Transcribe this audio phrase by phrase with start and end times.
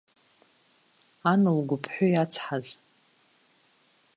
[1.31, 2.67] Ан лгәыԥҳәы иацҳаз.